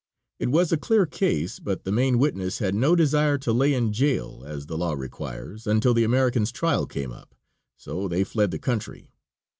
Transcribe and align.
It 0.39 0.49
was 0.49 0.71
a 0.71 0.77
clear 0.81 1.05
case, 1.05 1.59
but 1.59 1.83
the 1.83 1.91
main 1.91 2.17
witnesses 2.17 2.57
had 2.57 2.73
no 2.73 2.95
desire 2.95 3.37
to 3.37 3.53
lay 3.53 3.75
in 3.75 3.93
jail, 3.93 4.41
as 4.47 4.65
the 4.65 4.75
law 4.75 4.93
requires, 4.93 5.67
until 5.67 5.93
the 5.93 6.03
American's 6.03 6.51
trial 6.51 6.87
came 6.87 7.11
up, 7.11 7.35
so 7.77 8.07
they 8.07 8.23
fled 8.23 8.49
the 8.49 8.57
country. 8.57 9.11